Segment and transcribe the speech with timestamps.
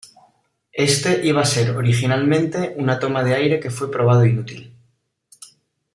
[0.87, 4.75] Este iba a ser originalmente una toma de aire que fue probado inútil.